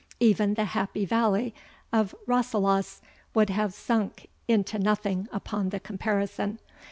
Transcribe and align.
Even 0.19 0.55
the 0.55 0.65
Happy 0.65 1.05
Valley 1.05 1.53
of 1.93 2.15
Rasselas 2.25 3.03
would 3.35 3.51
have 3.51 3.71
sunk 3.71 4.29
into 4.47 4.79
nothing 4.79 5.27
upon 5.31 5.69
the 5.69 5.79
comparison. 5.79 6.57